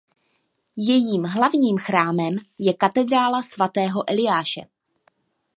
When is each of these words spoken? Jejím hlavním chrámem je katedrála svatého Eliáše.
Jejím 0.77 1.23
hlavním 1.23 1.77
chrámem 1.77 2.35
je 2.59 2.73
katedrála 2.73 3.41
svatého 3.41 4.09
Eliáše. 4.09 4.61